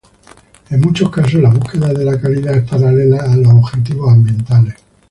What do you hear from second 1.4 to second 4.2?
búsqueda de la calidad es paralela a los objetivos